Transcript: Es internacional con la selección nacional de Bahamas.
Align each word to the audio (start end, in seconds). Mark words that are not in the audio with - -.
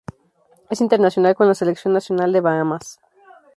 Es 0.71 0.81
internacional 0.81 1.35
con 1.35 1.45
la 1.47 1.53
selección 1.53 1.93
nacional 1.93 2.33
de 2.33 2.41
Bahamas. 2.41 2.99